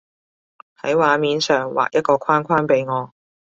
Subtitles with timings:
[0.81, 3.13] 喺畫面上畫一個框框畀我